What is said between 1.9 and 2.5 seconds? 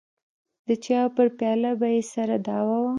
يې سره